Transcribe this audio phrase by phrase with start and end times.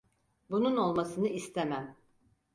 [0.49, 1.95] Bunun olmasını istemem.